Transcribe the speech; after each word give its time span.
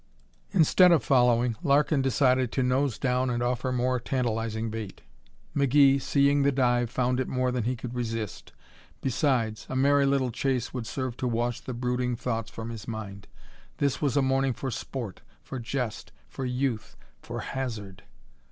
Instead 0.51 0.91
of 0.91 1.03
following, 1.03 1.55
Larkin 1.61 2.01
decided 2.01 2.51
to 2.53 2.63
nose 2.63 2.97
down 2.97 3.29
and 3.29 3.43
offer 3.43 3.71
more 3.71 3.99
tantalizing 3.99 4.71
bait. 4.71 5.03
McGee, 5.55 6.01
seeing 6.01 6.41
the 6.41 6.51
dive, 6.51 6.89
found 6.89 7.19
it 7.19 7.27
more 7.27 7.51
than 7.51 7.65
he 7.65 7.75
could 7.75 7.93
resist. 7.93 8.51
Besides, 9.01 9.67
a 9.69 9.75
merry 9.75 10.07
little 10.07 10.31
chase 10.31 10.73
would 10.73 10.87
serve 10.87 11.17
to 11.17 11.27
wash 11.27 11.59
the 11.59 11.75
brooding 11.75 12.15
thoughts 12.15 12.49
from 12.49 12.71
his 12.71 12.87
mind. 12.87 13.27
This 13.77 14.01
was 14.01 14.17
a 14.17 14.23
morning 14.23 14.53
for 14.53 14.71
sport, 14.71 15.21
for 15.43 15.59
jest, 15.59 16.11
for 16.27 16.45
youth 16.45 16.97
for 17.21 17.41
hazard! 17.41 18.01